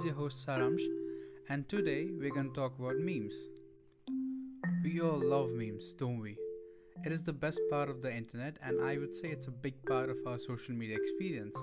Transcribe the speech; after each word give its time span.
is 0.00 0.06
your 0.06 0.14
host 0.14 0.46
Saramsh, 0.46 0.80
and 1.50 1.68
today 1.68 2.08
we're 2.18 2.32
going 2.32 2.48
to 2.48 2.54
talk 2.54 2.72
about 2.78 2.96
memes. 2.98 3.34
We 4.82 5.00
all 5.02 5.18
love 5.18 5.50
memes, 5.50 5.92
don't 5.92 6.20
we? 6.20 6.38
It 7.04 7.12
is 7.12 7.22
the 7.22 7.34
best 7.34 7.60
part 7.70 7.90
of 7.90 8.00
the 8.00 8.10
internet, 8.14 8.56
and 8.62 8.80
I 8.82 8.96
would 8.96 9.12
say 9.12 9.28
it's 9.28 9.48
a 9.48 9.50
big 9.50 9.74
part 9.84 10.08
of 10.08 10.16
our 10.26 10.38
social 10.38 10.74
media 10.74 10.96
experience. 10.96 11.54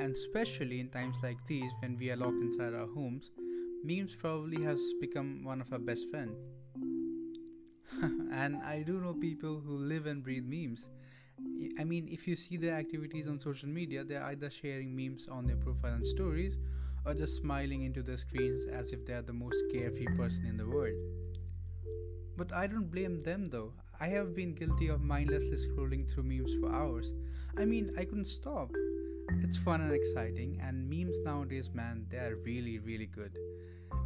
And 0.00 0.14
especially 0.14 0.78
in 0.78 0.88
times 0.88 1.16
like 1.24 1.38
these 1.46 1.72
when 1.80 1.96
we 1.96 2.12
are 2.12 2.16
locked 2.16 2.42
inside 2.42 2.74
our 2.74 2.86
homes, 2.86 3.32
memes 3.82 4.14
probably 4.14 4.62
has 4.62 4.80
become 5.00 5.42
one 5.42 5.60
of 5.60 5.72
our 5.72 5.80
best 5.80 6.08
friends. 6.10 6.38
and 8.32 8.56
I 8.62 8.82
do 8.82 9.00
know 9.00 9.14
people 9.14 9.60
who 9.64 9.76
live 9.78 10.06
and 10.06 10.22
breathe 10.22 10.44
memes. 10.46 10.86
I 11.78 11.84
mean, 11.84 12.08
if 12.10 12.26
you 12.28 12.36
see 12.36 12.56
their 12.56 12.74
activities 12.74 13.26
on 13.26 13.40
social 13.40 13.68
media, 13.68 14.04
they're 14.04 14.24
either 14.24 14.50
sharing 14.50 14.94
memes 14.94 15.26
on 15.28 15.46
their 15.46 15.56
profile 15.56 15.94
and 15.94 16.06
stories 16.06 16.56
or 17.04 17.14
just 17.14 17.36
smiling 17.36 17.82
into 17.82 18.02
their 18.02 18.16
screens 18.16 18.64
as 18.72 18.92
if 18.92 19.04
they 19.04 19.12
are 19.12 19.22
the 19.22 19.32
most 19.32 19.62
carefree 19.72 20.06
person 20.16 20.46
in 20.46 20.56
the 20.56 20.66
world. 20.66 20.94
But 22.36 22.52
I 22.52 22.66
don't 22.66 22.90
blame 22.90 23.18
them 23.18 23.48
though. 23.48 23.72
I 24.00 24.06
have 24.08 24.34
been 24.34 24.54
guilty 24.54 24.88
of 24.88 25.00
mindlessly 25.00 25.56
scrolling 25.56 26.10
through 26.10 26.24
memes 26.24 26.54
for 26.60 26.72
hours. 26.74 27.12
I 27.56 27.64
mean, 27.64 27.92
I 27.96 28.04
couldn't 28.04 28.28
stop. 28.28 28.70
It's 29.42 29.56
fun 29.56 29.80
and 29.80 29.92
exciting, 29.92 30.60
and 30.62 30.88
memes 30.90 31.18
nowadays, 31.24 31.70
man, 31.72 32.06
they 32.10 32.18
are 32.18 32.36
really, 32.44 32.78
really 32.78 33.06
good. 33.06 33.36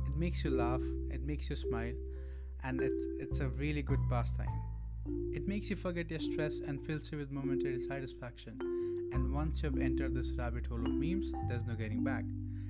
It 0.07 0.17
makes 0.17 0.45
you 0.45 0.51
laugh, 0.51 0.83
it 1.11 1.23
makes 1.23 1.49
you 1.51 1.57
smile, 1.57 1.95
and 2.65 2.81
it's 2.81 3.07
it's 3.19 3.41
a 3.41 3.49
really 3.49 3.83
good 3.83 4.01
pastime. 4.11 4.61
It 5.35 5.49
makes 5.49 5.71
you 5.71 5.77
forget 5.77 6.11
your 6.11 6.21
stress 6.21 6.61
and 6.61 6.85
fills 6.85 7.11
you 7.11 7.19
with 7.19 7.31
momentary 7.31 7.79
satisfaction. 7.79 8.59
And 9.13 9.33
once 9.33 9.63
you've 9.63 9.81
entered 9.81 10.15
this 10.15 10.33
rabbit 10.33 10.67
hole 10.67 10.85
of 10.85 10.93
memes, 10.93 11.33
there's 11.49 11.65
no 11.65 11.75
getting 11.75 12.05
back. 12.05 12.25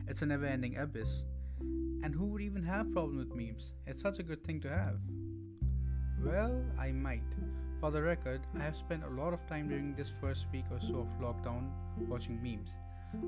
It's 0.09 0.23
a 0.23 0.27
never-ending 0.27 0.78
abyss. 0.78 1.23
And 1.61 2.14
who 2.14 2.27
would 2.27 2.41
even 2.41 2.62
have 2.62 2.92
problem 2.92 3.19
with 3.19 3.34
memes? 3.34 3.73
It's 3.87 4.01
such 4.01 4.19
a 4.19 4.23
good 4.23 4.42
thing 4.42 4.61
to 4.62 4.70
have. 4.70 4.98
Well, 6.25 6.65
I 6.78 6.92
might. 6.92 7.23
For 7.81 7.91
the 7.91 8.03
record, 8.03 8.41
I 8.59 8.62
have 8.62 8.75
spent 8.75 9.05
a 9.05 9.11
lot 9.11 9.34
of 9.34 9.47
time 9.47 9.69
during 9.69 9.95
this 9.95 10.12
first 10.20 10.47
week 10.50 10.65
or 10.70 10.81
so 10.81 11.00
of 11.00 11.09
lockdown 11.20 11.70
watching 12.09 12.42
memes. 12.42 12.70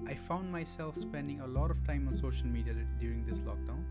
I 0.09 0.15
found 0.15 0.51
myself 0.51 0.97
spending 0.97 1.41
a 1.41 1.47
lot 1.47 1.71
of 1.71 1.87
time 1.87 2.09
on 2.09 2.17
social 2.17 2.47
media 2.47 2.75
during 2.99 3.27
this 3.27 3.39
lockdown, 3.41 3.85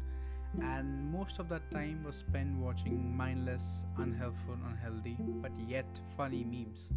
and 0.62 1.12
most 1.12 1.40
of 1.40 1.48
that 1.50 1.70
time 1.72 2.04
was 2.04 2.16
spent 2.16 2.58
watching 2.58 3.16
mindless, 3.16 3.86
unhelpful, 3.98 4.58
unhealthy, 4.68 5.18
but 5.42 5.52
yet 5.68 5.88
funny 6.18 6.44
memes. 6.44 6.90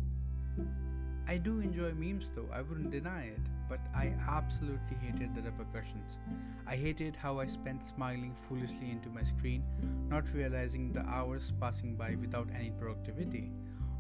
I 1.27 1.39
do 1.39 1.61
enjoy 1.61 1.93
memes 1.93 2.31
though, 2.35 2.49
I 2.53 2.63
wouldn't 2.63 2.91
deny 2.91 3.25
it, 3.25 3.41
but 3.69 3.81
I 3.95 4.15
absolutely 4.29 4.97
hated 5.01 5.35
the 5.35 5.43
repercussions. 5.43 6.19
I 6.67 6.77
hated 6.77 7.17
how 7.17 7.39
I 7.39 7.47
spent 7.47 7.87
smiling 7.87 8.35
foolishly 8.49 8.91
into 8.91 9.09
my 9.09 9.23
screen, 9.23 9.63
not 10.09 10.33
realizing 10.35 10.93
the 10.93 11.07
hours 11.07 11.53
passing 11.61 11.95
by 11.95 12.17
without 12.17 12.49
any 12.55 12.71
productivity. 12.73 13.51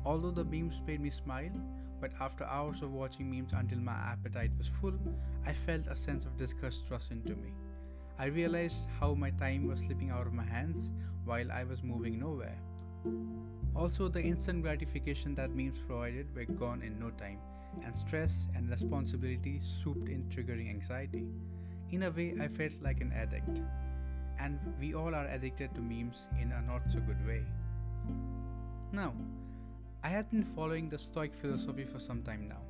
Although 0.05 0.33
the 0.33 0.45
memes 0.45 0.81
made 0.87 1.01
me 1.01 1.11
smile, 1.11 1.53
but 2.01 2.13
after 2.21 2.45
hours 2.45 2.83
of 2.83 2.93
watching 2.93 3.31
memes 3.31 3.53
until 3.53 3.79
my 3.79 3.95
appetite 3.95 4.51
was 4.59 4.69
full, 4.81 4.99
I 5.47 5.53
felt 5.53 5.87
a 5.87 5.97
sense 5.97 6.25
of 6.25 6.37
disgust 6.37 6.85
rush 6.91 7.11
into 7.11 7.37
me. 7.37 7.53
I 8.19 8.27
realized 8.27 8.89
how 9.01 9.15
my 9.15 9.31
time 9.31 9.69
was 9.69 9.81
slipping 9.81 10.11
out 10.11 10.27
of 10.27 10.33
my 10.33 10.45
hands 10.45 10.91
while 11.25 11.51
I 11.53 11.65
was 11.65 11.83
moving 11.83 12.19
nowhere. 12.19 12.59
Also, 13.75 14.09
the 14.09 14.21
instant 14.21 14.63
gratification 14.63 15.35
that 15.35 15.51
memes 15.55 15.79
provided 15.87 16.27
were 16.35 16.45
gone 16.45 16.83
in 16.83 16.99
no 16.99 17.11
time, 17.11 17.39
and 17.85 17.99
stress 17.99 18.47
and 18.55 18.69
responsibility 18.69 19.61
souped 19.63 20.09
in, 20.09 20.25
triggering 20.25 20.69
anxiety. 20.69 21.25
In 21.91 22.03
a 22.03 22.11
way, 22.11 22.35
I 22.41 22.49
felt 22.49 22.73
like 22.83 23.01
an 23.01 23.13
addict. 23.13 23.63
And 24.39 24.59
we 24.79 24.95
all 24.95 25.15
are 25.15 25.27
addicted 25.27 25.75
to 25.75 25.81
memes 25.81 26.29
in 26.41 26.53
a 26.53 26.61
not 26.63 26.83
so 26.91 27.01
good 27.01 27.27
way. 27.27 27.43
Now, 28.93 29.15
I 30.05 30.09
had 30.09 30.31
been 30.31 30.45
following 30.45 30.89
the 30.89 30.99
Stoic 30.99 31.35
philosophy 31.35 31.85
for 31.85 31.99
some 31.99 32.23
time 32.23 32.49
now. 32.49 32.61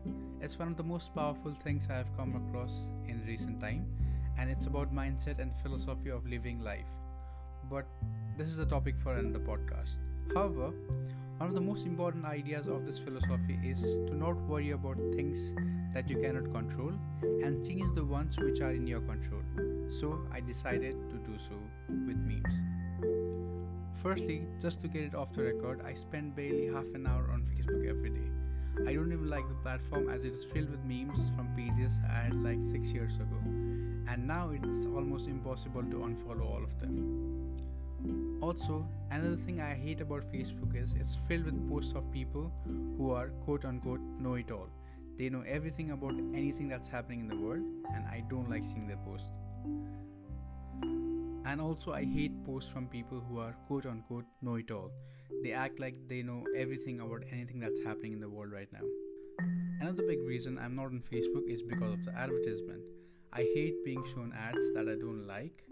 It's 0.41 0.59
one 0.59 0.69
of 0.69 0.77
the 0.77 0.85
most 0.85 1.15
powerful 1.15 1.55
things 1.55 1.89
I 1.91 1.95
have 1.95 2.17
come 2.17 2.37
across 2.37 2.73
in 3.09 3.25
recent 3.27 3.61
time, 3.61 3.87
and 4.39 4.51
it's 4.51 4.67
about 4.67 4.95
mindset 4.95 5.41
and 5.41 5.53
philosophy 5.63 6.11
of 6.11 6.27
living 6.27 6.61
life. 6.61 6.93
But 7.71 7.87
this 8.37 8.49
is 8.49 8.59
a 8.59 8.67
topic 8.67 8.97
for 9.03 9.15
another 9.15 9.41
podcast. 9.41 9.99
However, 10.35 10.73
one 11.39 11.49
of 11.49 11.55
the 11.55 11.61
most 11.61 11.87
important 11.87 12.25
ideas 12.25 12.67
of 12.67 12.87
this 12.87 12.99
philosophy 12.99 13.59
is 13.65 13.83
to 13.83 14.15
not 14.15 14.37
worry 14.49 14.71
about 14.71 14.97
things 15.15 15.53
that 15.93 16.09
you 16.09 16.17
cannot 16.17 16.53
control 16.53 16.93
and 17.23 17.67
change 17.67 17.93
the 17.93 18.05
ones 18.05 18.39
which 18.39 18.61
are 18.61 18.73
in 18.73 18.87
your 18.87 19.01
control. 19.01 19.43
So 20.01 20.27
I 20.33 20.41
decided 20.41 20.95
to 21.11 21.17
do 21.19 21.37
so 21.39 21.57
with 21.89 22.17
memes. 22.17 22.55
Firstly, 23.95 24.47
just 24.61 24.81
to 24.81 24.89
get 24.89 25.03
it 25.03 25.15
off 25.15 25.33
the 25.33 25.43
record, 25.43 25.83
I 25.85 25.95
spend 25.95 26.35
barely 26.35 26.67
half 26.67 26.87
an 26.95 27.07
hour 27.07 27.29
on 27.31 27.43
Facebook 27.43 27.89
every 27.89 28.11
day. 28.11 28.31
I 28.87 28.95
don't 28.95 29.13
even 29.13 29.29
like 29.29 29.47
the 29.49 29.55
platform 29.55 30.09
as 30.09 30.25
it 30.25 30.33
is 30.33 30.45
filled 30.45 30.71
with 30.71 30.83
memes 30.85 31.31
from 31.37 31.49
pages 31.55 31.93
I 32.09 32.23
had 32.25 32.35
like 32.43 32.65
6 32.65 32.93
years 32.93 33.17
ago, 33.17 33.39
and 34.09 34.27
now 34.27 34.51
it's 34.51 34.87
almost 34.87 35.27
impossible 35.27 35.83
to 35.83 35.97
unfollow 35.99 36.47
all 36.47 36.65
of 36.65 36.79
them. 36.81 36.97
Also, 38.41 38.87
another 39.11 39.37
thing 39.37 39.61
I 39.61 39.75
hate 39.75 40.01
about 40.01 40.31
Facebook 40.33 40.75
is 40.77 40.95
it's 40.99 41.17
filled 41.29 41.45
with 41.45 41.69
posts 41.69 41.95
of 41.95 42.11
people 42.11 42.53
who 42.97 43.11
are 43.13 43.29
quote 43.45 43.65
unquote 43.65 44.01
know 44.19 44.35
it 44.35 44.51
all. 44.51 44.69
They 45.19 45.29
know 45.29 45.43
everything 45.47 45.93
about 45.93 46.15
anything 46.35 46.69
that's 46.69 46.89
happening 46.89 47.21
in 47.21 47.29
the 47.29 47.37
world, 47.37 47.63
and 47.95 48.05
I 48.07 48.25
don't 48.29 48.51
like 48.51 48.65
seeing 48.65 48.89
their 48.89 48.97
posts. 48.97 49.29
And 51.45 51.61
also, 51.61 51.93
I 51.93 52.05
hate 52.05 52.45
posts 52.45 52.71
from 52.71 52.87
people 52.87 53.21
who 53.29 53.39
are 53.39 53.55
quote 53.69 53.87
unquote 53.87 54.25
know 54.41 54.57
it 54.57 54.71
all. 54.71 54.91
They 55.45 55.53
act 55.53 55.79
like 55.79 55.97
they 56.09 56.23
know 56.23 56.45
everything 56.57 57.01
about 57.01 57.23
anything 57.31 57.61
that's 57.61 57.83
happening 57.83 58.13
in 58.13 58.21
the 58.21 58.29
world 58.29 58.53
right 58.53 58.73
now. 58.73 58.87
Another 59.81 60.05
big 60.07 60.21
reason 60.23 60.59
I'm 60.59 60.77
not 60.77 60.87
on 60.87 61.03
Facebook 61.13 61.49
is 61.49 61.63
because 61.63 61.95
of 61.95 62.05
the 62.05 62.13
advertisement. 62.13 62.83
I 63.33 63.43
hate 63.55 63.85
being 63.85 64.05
shown 64.15 64.33
ads 64.37 64.73
that 64.75 64.89
I 64.89 64.95
don't 64.95 65.27
like 65.27 65.65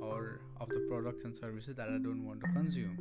or 0.00 0.40
of 0.60 0.68
the 0.68 0.80
products 0.88 1.24
and 1.24 1.36
services 1.36 1.76
that 1.76 1.88
I 1.88 1.98
don't 1.98 2.24
want 2.24 2.40
to 2.40 2.52
consume. 2.52 2.98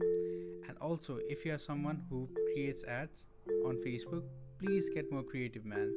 And 0.67 0.77
also, 0.79 1.19
if 1.29 1.45
you 1.45 1.53
are 1.53 1.57
someone 1.57 2.01
who 2.09 2.29
creates 2.53 2.83
ads 2.83 3.27
on 3.65 3.77
Facebook, 3.85 4.23
please 4.59 4.89
get 4.93 5.11
more 5.11 5.23
creative, 5.23 5.65
man. 5.65 5.93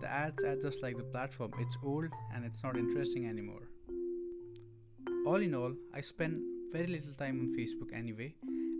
The 0.00 0.10
ads 0.10 0.42
are 0.44 0.56
just 0.56 0.82
like 0.82 0.96
the 0.96 1.04
platform, 1.04 1.52
it's 1.58 1.76
old 1.82 2.08
and 2.34 2.44
it's 2.44 2.62
not 2.62 2.76
interesting 2.76 3.26
anymore. 3.26 3.68
All 5.26 5.36
in 5.36 5.54
all, 5.54 5.74
I 5.94 6.00
spend 6.00 6.40
very 6.72 6.86
little 6.86 7.12
time 7.14 7.40
on 7.40 7.56
Facebook 7.58 7.96
anyway, 7.96 8.34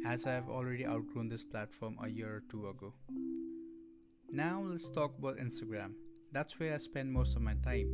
as 0.06 0.27
I 0.27 0.32
have 0.32 0.48
already 0.48 0.87
outgrown 0.87 1.28
this 1.28 1.44
platform 1.44 1.97
a 2.03 2.09
year 2.09 2.37
or 2.37 2.42
two 2.50 2.69
ago. 2.69 2.92
Now, 4.32 4.62
let's 4.65 4.88
talk 4.88 5.19
about 5.19 5.38
Instagram. 5.38 5.92
That's 6.32 6.59
where 6.59 6.75
I 6.75 6.78
spend 6.78 7.12
most 7.12 7.37
of 7.37 7.42
my 7.42 7.54
time 7.65 7.88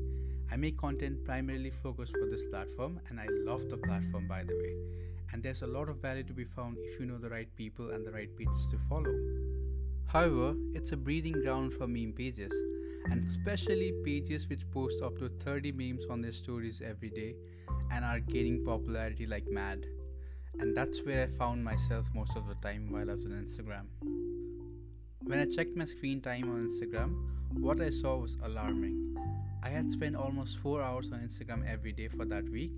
I 0.51 0.57
make 0.57 0.79
content 0.79 1.25
primarily 1.25 1.71
focused 1.71 2.17
for 2.17 2.27
this 2.27 2.45
platform, 2.45 3.01
and 3.09 3.19
I 3.19 3.27
love 3.29 3.69
the 3.69 3.77
platform 3.77 4.29
by 4.29 4.45
the 4.45 4.55
way. 4.55 4.75
And 5.33 5.43
there's 5.43 5.63
a 5.63 5.67
lot 5.67 5.89
of 5.89 5.97
value 5.97 6.23
to 6.25 6.33
be 6.33 6.45
found 6.45 6.79
if 6.79 7.01
you 7.01 7.07
know 7.07 7.19
the 7.19 7.29
right 7.29 7.49
people 7.57 7.91
and 7.91 8.07
the 8.07 8.13
right 8.13 8.35
pages 8.37 8.71
to 8.71 8.79
follow. 8.89 9.15
However, 10.07 10.55
it's 10.73 10.93
a 10.93 10.97
breeding 10.97 11.43
ground 11.43 11.73
for 11.73 11.87
meme 11.87 12.13
pages, 12.13 12.53
and 13.11 13.27
especially 13.27 13.93
pages 14.05 14.49
which 14.49 14.71
post 14.71 15.03
up 15.03 15.19
to 15.19 15.29
30 15.29 15.73
memes 15.73 16.07
on 16.07 16.23
their 16.23 16.33
stories 16.33 16.81
every 16.81 17.11
day 17.11 17.35
and 17.91 18.05
are 18.05 18.21
gaining 18.21 18.65
popularity 18.65 19.27
like 19.27 19.47
mad. 19.49 19.87
And 20.59 20.77
that's 20.77 21.05
where 21.05 21.25
I 21.25 21.39
found 21.39 21.65
myself 21.65 22.07
most 22.15 22.37
of 22.37 22.47
the 22.47 22.55
time 22.57 22.91
while 22.91 23.11
I 23.11 23.15
was 23.15 23.25
on 23.25 23.33
Instagram. 23.33 23.87
When 25.27 25.41
I 25.41 25.45
checked 25.45 25.75
my 25.75 25.87
screen 25.87 26.21
time 26.21 26.49
on 26.49 26.69
Instagram, 26.69 27.17
what 27.59 27.81
I 27.81 27.91
saw 27.91 28.17
was 28.17 28.39
alarming. 28.45 29.17
I 29.61 29.69
had 29.69 29.91
spent 29.91 30.15
almost 30.15 30.59
4 30.59 30.81
hours 30.81 31.11
on 31.13 31.19
Instagram 31.19 31.67
every 31.67 31.91
day 31.91 32.07
for 32.07 32.25
that 32.27 32.49
week, 32.49 32.71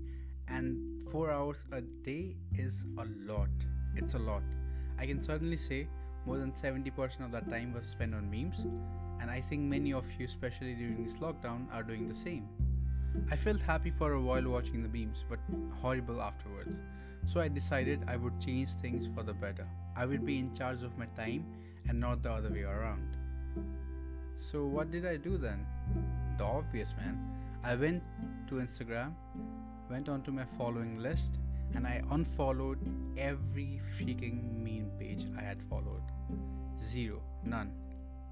and 0.47 1.07
4 1.11 1.29
hours 1.29 1.63
a 1.71 1.81
day 1.81 2.37
is 2.55 2.87
a 2.97 3.05
lot. 3.31 3.51
It's 3.95 4.15
a 4.15 4.17
lot. 4.17 4.41
I 4.97 5.05
can 5.05 5.21
certainly 5.21 5.57
say 5.57 5.87
more 6.25 6.39
than 6.39 6.51
70% 6.51 7.23
of 7.23 7.31
that 7.33 7.47
time 7.51 7.71
was 7.71 7.85
spent 7.85 8.15
on 8.15 8.31
memes, 8.31 8.65
and 9.21 9.29
I 9.29 9.41
think 9.41 9.61
many 9.61 9.93
of 9.93 10.05
you, 10.17 10.25
especially 10.25 10.73
during 10.73 11.03
this 11.03 11.17
lockdown, 11.17 11.71
are 11.71 11.83
doing 11.83 12.07
the 12.07 12.15
same. 12.15 12.49
I 13.29 13.35
felt 13.35 13.61
happy 13.61 13.91
for 13.91 14.13
a 14.13 14.21
while 14.21 14.49
watching 14.49 14.81
the 14.81 14.89
memes, 14.89 15.23
but 15.29 15.39
horrible 15.83 16.19
afterwards. 16.19 16.79
So 17.27 17.41
I 17.41 17.47
decided 17.47 18.05
I 18.07 18.17
would 18.17 18.41
change 18.41 18.73
things 18.73 19.07
for 19.15 19.21
the 19.21 19.35
better. 19.35 19.67
I 19.95 20.07
would 20.07 20.25
be 20.25 20.39
in 20.39 20.51
charge 20.51 20.81
of 20.81 20.97
my 20.97 21.05
time 21.15 21.45
and 21.87 21.99
not 21.99 22.23
the 22.23 22.31
other 22.31 22.49
way 22.49 22.63
around. 22.63 23.17
So, 24.37 24.65
what 24.65 24.91
did 24.91 25.05
I 25.05 25.17
do 25.17 25.37
then? 25.37 25.65
the 26.39 26.45
obvious, 26.45 26.95
man. 26.97 27.19
I 27.63 27.75
went 27.75 28.01
to 28.47 28.55
Instagram, 28.55 29.13
went 29.91 30.07
onto 30.07 30.31
my 30.31 30.45
following 30.57 30.97
list, 30.97 31.37
and 31.75 31.85
I 31.85 32.01
unfollowed 32.11 32.79
every 33.17 33.81
freaking 33.97 34.37
meme 34.63 34.89
page 34.97 35.25
I 35.37 35.41
had 35.41 35.61
followed. 35.61 36.01
Zero, 36.79 37.21
none. 37.43 37.73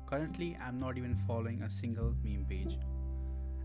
Currently, 0.09 0.57
I'm 0.65 0.79
not 0.79 0.97
even 0.97 1.15
following 1.27 1.61
a 1.63 1.69
single 1.69 2.15
meme 2.23 2.45
page. 2.49 2.79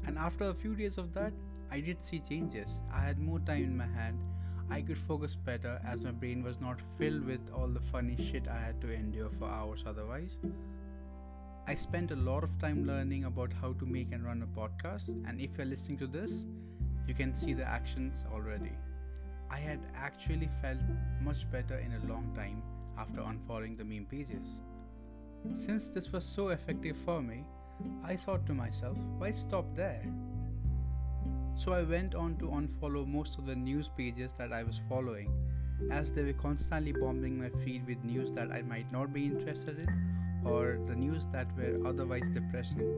And 0.07 0.19
after 0.19 0.49
a 0.49 0.55
few 0.55 0.75
days 0.75 0.99
of 0.99 1.15
that, 1.15 1.33
I 1.71 1.79
did 1.81 2.03
see 2.03 2.19
changes. 2.19 2.81
I 2.93 3.01
had 3.01 3.21
more 3.21 3.39
time 3.39 3.63
in 3.63 3.77
my 3.77 3.87
hand. 3.87 4.19
I 4.71 4.81
could 4.81 4.99
focus 4.99 5.35
better 5.35 5.81
as 5.85 6.03
my 6.03 6.11
brain 6.11 6.43
was 6.43 6.61
not 6.61 6.81
filled 6.99 7.25
with 7.25 7.51
all 7.55 7.69
the 7.69 7.81
funny 7.81 8.17
shit 8.17 8.49
I 8.49 8.59
had 8.59 8.81
to 8.83 8.93
endure 8.93 9.31
for 9.39 9.49
hours 9.49 9.85
otherwise. 9.87 10.39
I 11.67 11.75
spent 11.75 12.11
a 12.11 12.17
lot 12.17 12.43
of 12.43 12.59
time 12.59 12.87
learning 12.87 13.25
about 13.25 13.53
how 13.53 13.73
to 13.75 13.87
make 13.87 14.13
and 14.13 14.25
run 14.25 14.43
a 14.43 14.59
podcast, 14.59 15.09
and 15.29 15.41
if 15.41 15.57
you're 15.57 15.67
listening 15.67 15.99
to 15.99 16.07
this, 16.07 16.45
you 17.07 17.15
can 17.15 17.35
see 17.35 17.53
the 17.55 17.65
actions 17.65 18.25
already. 18.33 18.73
I 19.51 19.59
had 19.59 19.81
actually 19.95 20.49
felt 20.61 20.81
much 21.21 21.51
better 21.51 21.79
in 21.79 21.93
a 21.93 22.13
long 22.13 22.33
time 22.35 22.63
after 22.99 23.21
unfollowing 23.21 23.77
the 23.77 23.85
meme 23.85 24.07
pages. 24.07 24.47
Since 25.55 25.91
this 25.91 26.13
was 26.13 26.25
so 26.25 26.49
effective 26.49 26.97
for 26.97 27.21
me, 27.23 27.45
I 28.05 28.17
thought 28.17 28.47
to 28.47 28.55
myself, 28.55 28.97
why 29.19 29.33
stop 29.33 29.67
there? 29.75 30.03
So 31.55 31.73
I 31.73 31.83
went 31.83 32.15
on 32.15 32.37
to 32.39 32.47
unfollow 32.47 33.07
most 33.07 33.39
of 33.39 33.47
the 33.47 33.55
news 33.55 33.89
pages 33.89 34.33
that 34.39 34.53
I 34.53 34.63
was 34.63 34.81
following, 34.89 35.31
as 35.91 36.13
they 36.13 36.25
were 36.25 36.33
constantly 36.33 36.93
bombing 36.93 37.39
my 37.39 37.51
feed 37.65 37.87
with 37.87 38.03
news 38.05 38.33
that 38.33 38.51
I 38.51 38.63
might 38.63 38.91
not 38.91 39.13
be 39.13 39.27
interested 39.27 39.79
in 39.79 39.89
or 40.45 40.79
the 40.87 40.95
news 40.95 41.27
that 41.33 41.47
were 41.57 41.81
otherwise 41.87 42.29
depressing. 42.29 42.89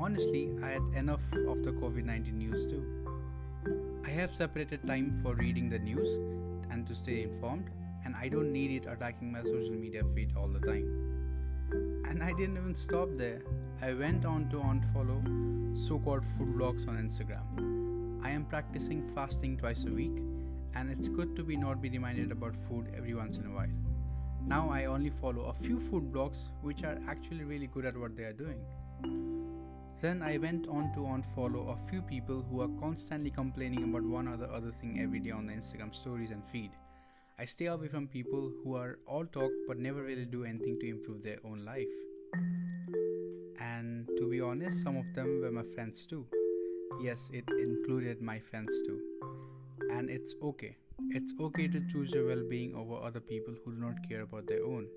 Honestly, 0.00 0.50
I 0.62 0.70
had 0.70 0.82
enough 0.96 1.22
of 1.46 1.62
the 1.62 1.72
COVID 1.72 2.04
19 2.04 2.38
news 2.38 2.66
too. 2.66 2.84
I 4.04 4.10
have 4.10 4.30
separated 4.30 4.86
time 4.86 5.20
for 5.22 5.34
reading 5.34 5.68
the 5.68 5.78
news 5.78 6.08
and 6.70 6.86
to 6.86 6.94
stay 6.94 7.22
informed, 7.24 7.68
and 8.04 8.16
I 8.16 8.28
don't 8.28 8.52
need 8.52 8.70
it 8.82 8.88
attacking 8.90 9.30
my 9.30 9.42
social 9.42 9.74
media 9.74 10.02
feed 10.14 10.32
all 10.36 10.48
the 10.48 10.60
time. 10.60 10.88
And 12.08 12.22
I 12.22 12.32
didn't 12.32 12.56
even 12.56 12.74
stop 12.74 13.10
there. 13.16 13.42
I 13.84 13.94
went 13.94 14.24
on 14.24 14.48
to 14.50 14.58
unfollow 14.58 15.76
so 15.76 15.98
called 15.98 16.24
food 16.24 16.54
blogs 16.54 16.86
on 16.86 16.98
Instagram. 16.98 18.24
I 18.24 18.30
am 18.30 18.44
practicing 18.44 19.02
fasting 19.12 19.56
twice 19.56 19.86
a 19.86 19.90
week, 19.90 20.18
and 20.76 20.88
it's 20.88 21.08
good 21.08 21.34
to 21.34 21.42
be 21.42 21.56
not 21.56 21.82
be 21.82 21.90
reminded 21.90 22.30
about 22.30 22.54
food 22.68 22.92
every 22.96 23.14
once 23.14 23.38
in 23.38 23.46
a 23.46 23.50
while. 23.50 23.74
Now 24.46 24.70
I 24.70 24.84
only 24.84 25.10
follow 25.10 25.46
a 25.46 25.64
few 25.64 25.80
food 25.80 26.12
blogs 26.12 26.50
which 26.60 26.84
are 26.84 26.96
actually 27.08 27.42
really 27.42 27.66
good 27.66 27.84
at 27.84 27.96
what 27.96 28.16
they 28.16 28.22
are 28.22 28.32
doing. 28.32 28.60
Then 30.00 30.22
I 30.22 30.38
went 30.38 30.68
on 30.68 30.92
to 30.94 31.00
unfollow 31.00 31.72
a 31.72 31.90
few 31.90 32.02
people 32.02 32.40
who 32.48 32.60
are 32.60 32.80
constantly 32.80 33.32
complaining 33.32 33.82
about 33.82 34.04
one 34.04 34.28
or 34.28 34.36
the 34.36 34.52
other 34.52 34.70
thing 34.70 35.00
every 35.00 35.18
day 35.18 35.32
on 35.32 35.48
the 35.48 35.54
Instagram 35.54 35.92
stories 35.92 36.30
and 36.30 36.44
feed. 36.52 36.70
I 37.36 37.46
stay 37.46 37.66
away 37.66 37.88
from 37.88 38.06
people 38.06 38.52
who 38.62 38.76
are 38.76 39.00
all 39.08 39.26
talk 39.26 39.50
but 39.66 39.78
never 39.78 40.04
really 40.04 40.26
do 40.26 40.44
anything 40.44 40.78
to 40.78 40.88
improve 40.88 41.20
their 41.24 41.40
own 41.44 41.64
life. 41.64 43.01
And 43.72 44.08
to 44.18 44.28
be 44.28 44.40
honest, 44.40 44.82
some 44.82 44.96
of 44.96 45.12
them 45.14 45.40
were 45.40 45.50
my 45.50 45.62
friends 45.74 46.06
too. 46.06 46.26
Yes, 47.00 47.30
it 47.32 47.44
included 47.58 48.20
my 48.20 48.38
friends 48.38 48.82
too. 48.86 49.00
And 49.90 50.10
it's 50.10 50.34
okay. 50.42 50.76
It's 51.10 51.34
okay 51.40 51.68
to 51.68 51.80
choose 51.92 52.10
your 52.12 52.26
well 52.26 52.44
being 52.48 52.74
over 52.74 52.94
other 53.06 53.20
people 53.20 53.54
who 53.64 53.72
do 53.74 53.80
not 53.80 54.02
care 54.08 54.22
about 54.22 54.46
their 54.46 54.64
own. 54.64 54.88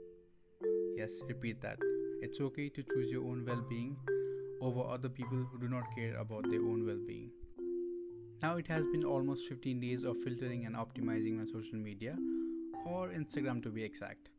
Yes, 0.97 1.21
repeat 1.27 1.61
that. 1.61 1.77
It's 2.21 2.39
okay 2.39 2.69
to 2.69 2.83
choose 2.83 3.11
your 3.11 3.25
own 3.25 3.45
well 3.45 3.63
being 3.69 3.95
over 4.61 4.81
other 4.81 5.09
people 5.09 5.45
who 5.51 5.59
do 5.59 5.67
not 5.67 5.83
care 5.95 6.17
about 6.17 6.49
their 6.49 6.61
own 6.61 6.85
well 6.85 7.01
being. 7.07 7.31
Now 8.41 8.57
it 8.57 8.67
has 8.67 8.85
been 8.87 9.03
almost 9.03 9.47
15 9.47 9.79
days 9.79 10.03
of 10.03 10.17
filtering 10.23 10.65
and 10.65 10.75
optimizing 10.75 11.37
my 11.37 11.45
social 11.45 11.77
media, 11.77 12.17
or 12.85 13.09
Instagram 13.09 13.63
to 13.63 13.69
be 13.69 13.83
exact. 13.83 14.29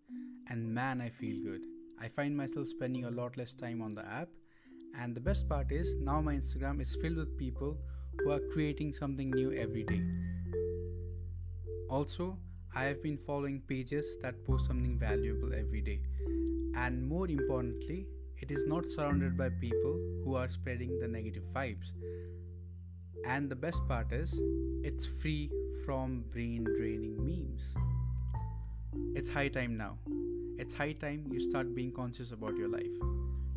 And 0.48 0.74
man, 0.74 1.00
I 1.00 1.10
feel 1.10 1.42
good. 1.42 1.62
I 2.00 2.08
find 2.08 2.36
myself 2.36 2.68
spending 2.68 3.04
a 3.04 3.10
lot 3.10 3.36
less 3.36 3.54
time 3.54 3.82
on 3.82 3.94
the 3.94 4.06
app, 4.06 4.28
and 4.98 5.14
the 5.14 5.20
best 5.20 5.48
part 5.48 5.72
is 5.72 5.96
now 5.96 6.20
my 6.20 6.34
Instagram 6.34 6.80
is 6.80 6.96
filled 6.96 7.16
with 7.16 7.36
people 7.38 7.76
who 8.18 8.30
are 8.30 8.40
creating 8.52 8.92
something 8.92 9.30
new 9.30 9.52
every 9.52 9.84
day 9.84 10.02
also, 11.88 12.36
I 12.74 12.84
have 12.84 13.02
been 13.02 13.16
following 13.16 13.60
pages 13.60 14.18
that 14.20 14.44
post 14.44 14.66
something 14.66 14.98
valuable 14.98 15.54
every 15.54 15.80
day. 15.80 16.00
And 16.74 17.08
more 17.08 17.28
importantly, 17.28 18.06
it 18.38 18.50
is 18.50 18.66
not 18.66 18.90
surrounded 18.90 19.36
by 19.36 19.48
people 19.48 19.98
who 20.24 20.34
are 20.34 20.48
spreading 20.48 20.98
the 20.98 21.08
negative 21.08 21.44
vibes. 21.54 21.92
And 23.24 23.48
the 23.48 23.56
best 23.56 23.86
part 23.88 24.12
is, 24.12 24.38
it's 24.82 25.06
free 25.06 25.50
from 25.84 26.24
brain 26.32 26.64
draining 26.64 27.24
memes. 27.24 27.62
It's 29.14 29.28
high 29.28 29.48
time 29.48 29.76
now. 29.76 29.98
It's 30.58 30.74
high 30.74 30.92
time 30.92 31.26
you 31.30 31.38
start 31.38 31.74
being 31.74 31.92
conscious 31.92 32.30
about 32.32 32.56
your 32.56 32.68
life. 32.68 32.96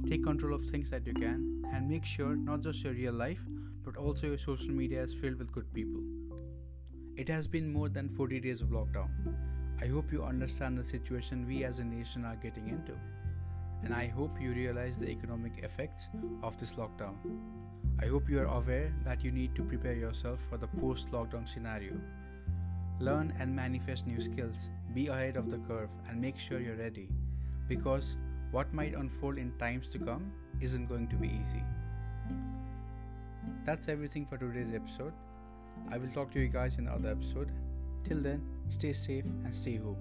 Take 0.06 0.22
control 0.22 0.54
of 0.54 0.66
things 0.66 0.90
that 0.90 1.08
you 1.08 1.14
can 1.14 1.64
and 1.74 1.88
make 1.88 2.04
sure 2.04 2.36
not 2.36 2.62
just 2.62 2.84
your 2.84 2.92
real 2.92 3.14
life, 3.14 3.40
but 3.86 3.96
also 3.96 4.28
your 4.28 4.38
social 4.38 4.72
media 4.72 5.02
is 5.04 5.14
filled 5.14 5.40
with 5.40 5.52
good 5.54 5.74
people. 5.74 6.02
It 7.16 7.30
has 7.30 7.48
been 7.48 7.72
more 7.72 7.88
than 7.88 8.10
40 8.10 8.42
days 8.42 8.62
of 8.62 8.68
lockdown. 8.70 9.10
I 9.82 9.88
hope 9.88 10.12
you 10.12 10.24
understand 10.24 10.78
the 10.78 10.84
situation 10.84 11.48
we 11.48 11.64
as 11.64 11.80
a 11.80 11.86
nation 11.86 12.26
are 12.26 12.36
getting 12.36 12.68
into. 12.68 12.94
And 13.84 13.94
I 13.94 14.08
hope 14.08 14.42
you 14.42 14.52
realize 14.52 14.98
the 14.98 15.10
economic 15.10 15.60
effects 15.64 16.10
of 16.44 16.58
this 16.58 16.74
lockdown. 16.74 17.16
I 18.02 18.08
hope 18.08 18.30
you 18.30 18.40
are 18.40 18.58
aware 18.58 18.94
that 19.06 19.24
you 19.24 19.32
need 19.32 19.56
to 19.56 19.64
prepare 19.64 19.96
yourself 19.96 20.42
for 20.50 20.58
the 20.58 20.68
post 20.68 21.12
lockdown 21.12 21.48
scenario. 21.48 21.94
Learn 23.00 23.34
and 23.40 23.56
manifest 23.56 24.08
new 24.08 24.20
skills, 24.20 24.70
be 24.94 25.08
ahead 25.08 25.38
of 25.38 25.50
the 25.50 25.58
curve, 25.60 25.90
and 26.10 26.20
make 26.20 26.38
sure 26.38 26.60
you're 26.60 26.76
ready. 26.76 27.08
Because 27.68 28.18
what 28.52 28.74
might 28.74 28.94
unfold 28.94 29.38
in 29.38 29.58
times 29.58 29.90
to 29.90 30.00
come 30.00 30.32
isn't 30.60 30.88
going 30.88 31.08
to 31.08 31.16
be 31.16 31.28
easy. 31.42 31.64
That's 33.66 33.88
everything 33.88 34.26
for 34.26 34.38
today's 34.38 34.74
episode. 34.74 35.14
I 35.92 35.98
will 35.98 36.10
talk 36.10 36.32
to 36.32 36.40
you 36.40 36.50
guys 36.50 36.78
in 36.78 36.88
another 36.88 37.12
episode. 37.12 37.52
Till 38.04 38.22
then, 38.22 38.42
stay 38.70 38.92
safe 38.92 39.26
and 39.46 39.56
stay 39.56 39.78
home. 39.78 39.98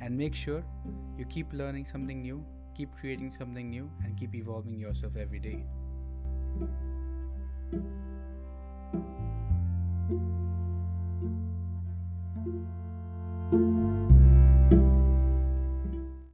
And 0.00 0.16
make 0.16 0.34
sure 0.34 0.62
you 1.18 1.24
keep 1.24 1.52
learning 1.52 1.86
something 1.86 2.22
new, 2.22 2.44
keep 2.76 2.90
creating 3.00 3.30
something 3.32 3.70
new, 3.70 3.90
and 4.04 4.16
keep 4.16 4.34
evolving 4.34 4.78
yourself 4.78 5.16
every 5.16 5.40
day. 5.40 5.64